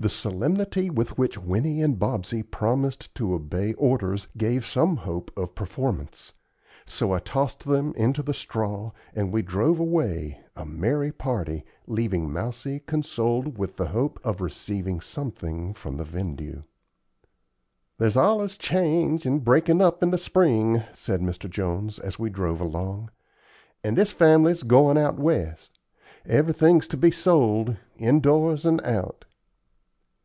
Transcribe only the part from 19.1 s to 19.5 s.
and